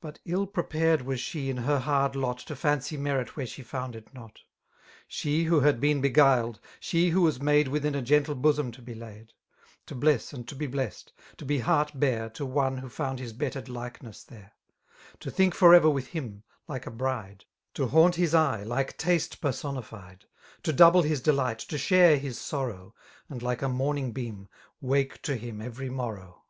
[0.00, 2.38] 5S But ill prepared was 8he> in her hard lot.
[2.38, 4.42] To fancy merit where she found it not^—
[5.08, 8.94] She, who had been beguiled^— she^ who was made Within a gentle bosom to be
[8.94, 9.30] laid^—
[9.88, 13.32] To bless and to be blessed,— 'to be heart bare To one who found his
[13.32, 14.52] bettered l&eness there,'
[14.90, 17.42] * To think for ever with him, like a bride,*^
[17.74, 20.26] To haunt his eye> like taste personified,—*
[20.62, 22.92] To double his delight^ to share his sonow>
[23.28, 24.46] And like a morning beam^
[24.80, 26.44] wake to him erery morrow.